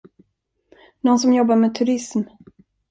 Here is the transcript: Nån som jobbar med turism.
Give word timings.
Nån 1.01 1.19
som 1.19 1.33
jobbar 1.33 1.55
med 1.55 1.75
turism. 1.75 2.19